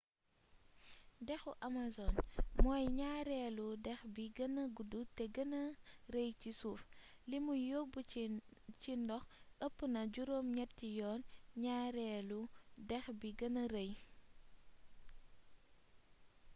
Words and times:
dexu 1.27 1.51
amazon 1.67 2.13
mooy 2.63 2.83
ñaareelu 2.99 3.67
dex 3.85 3.99
bi 4.13 4.25
gëna 4.37 4.63
gudd 4.75 4.93
te 5.17 5.23
gëna 5.35 5.61
rëy 6.13 6.29
ci 6.41 6.49
suuf 6.59 6.81
limuy 7.29 7.61
yóbb 7.69 7.93
ci 8.81 8.91
ndox 8.99 9.23
ëpp 9.65 9.77
na 9.93 10.01
juróom 10.13 10.47
ñetti 10.57 10.87
yoon 10.99 11.21
ñaareelu 11.63 12.39
dex 12.89 13.05
bi 13.19 13.29
gëna 13.39 13.63
rëy 13.73 13.91